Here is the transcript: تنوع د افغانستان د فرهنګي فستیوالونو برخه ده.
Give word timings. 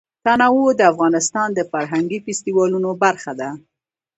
تنوع 0.25 0.69
د 0.75 0.81
افغانستان 0.91 1.49
د 1.53 1.59
فرهنګي 1.71 2.19
فستیوالونو 2.25 2.89
برخه 3.03 3.31
ده. 3.39 3.49